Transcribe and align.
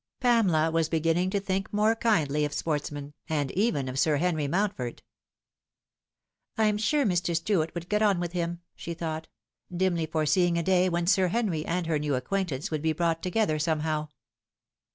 Pamela 0.19 0.71
was 0.71 0.89
beginning 0.89 1.29
to 1.29 1.39
think 1.39 1.71
more 1.71 1.95
kindly 1.95 2.43
of 2.43 2.53
sportsmen, 2.53 3.13
and 3.29 3.51
even 3.51 3.87
of 3.87 3.99
Sir 3.99 4.17
Henry 4.17 4.47
Mountford. 4.47 5.03
"I'm 6.57 6.79
sure 6.79 7.05
Mr. 7.05 7.35
Stuart 7.35 7.75
would 7.75 7.87
get 7.87 8.01
on 8.01 8.19
with 8.19 8.31
him," 8.31 8.61
she 8.75 8.95
thought, 8.95 9.27
dimly 9.71 10.07
foreseeing 10.07 10.57
a 10.57 10.63
day 10.63 10.89
when 10.89 11.05
Sir 11.05 11.27
Henry 11.27 11.63
and 11.67 11.85
her 11.85 11.99
new 11.99 12.15
acquaint 12.15 12.51
ance 12.51 12.71
would 12.71 12.81
be 12.81 12.93
brought 12.93 13.21
together 13.21 13.59
somehow. 13.59 14.07